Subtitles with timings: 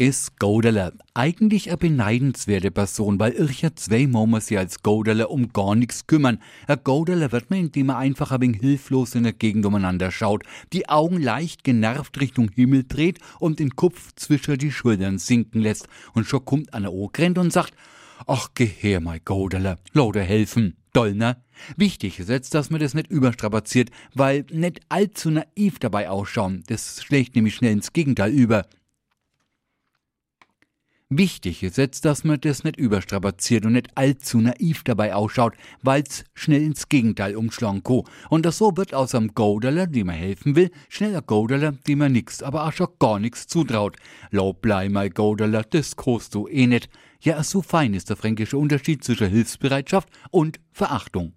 [0.00, 5.52] ist Goderle eigentlich eine beneidenswerte Person, weil ich ja zwei Moments sich als Goderle um
[5.52, 6.38] gar nichts kümmern.
[6.66, 10.44] Ein Goderle wird man, indem er einfach ein wenig hilflos in der Gegend umeinander schaut,
[10.72, 15.86] die Augen leicht genervt Richtung Himmel dreht und den Kopf zwischen die Schultern sinken lässt.
[16.14, 17.74] Und schon kommt einer rennt und sagt,
[18.26, 20.78] ach, geh her, mein Goderle, lauter helfen.
[20.94, 21.36] Doll, ne?
[21.76, 26.62] Wichtig ist jetzt, dass man das nicht überstrapaziert, weil nicht allzu naiv dabei ausschauen.
[26.68, 28.64] Das schlägt nämlich schnell ins Gegenteil über.
[31.12, 36.24] Wichtig ist jetzt, dass man das nicht überstrapaziert und nicht allzu naiv dabei ausschaut, weil's
[36.34, 38.04] schnell ins Gegenteil umschlagen kann.
[38.28, 42.12] Und das so wird aus einem Goderler, dem man helfen will, schneller Goderler, dem man
[42.12, 43.96] nix, aber auch schon gar nix zutraut.
[44.30, 46.88] Laub blei mal Goderler, das kost du eh nicht.
[47.20, 51.32] Ja, so fein ist der fränkische Unterschied zwischen Hilfsbereitschaft und Verachtung.